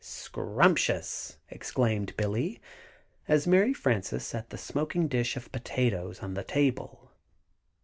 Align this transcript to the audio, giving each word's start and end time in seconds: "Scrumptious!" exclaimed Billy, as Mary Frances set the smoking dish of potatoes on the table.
"Scrumptious!" 0.03 1.37
exclaimed 1.49 2.17
Billy, 2.17 2.59
as 3.27 3.45
Mary 3.45 3.71
Frances 3.71 4.25
set 4.25 4.49
the 4.49 4.57
smoking 4.57 5.07
dish 5.07 5.37
of 5.37 5.51
potatoes 5.51 6.21
on 6.21 6.33
the 6.33 6.43
table. 6.43 7.11